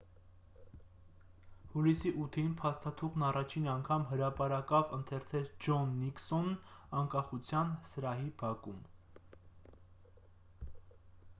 [1.73, 6.57] հուլիսի 8-ին փաստաթուղթն առաջին անգամ հրապարակավ ընթերցեց ջոն նիքսոնն
[7.01, 8.81] անկախության սրահի բակում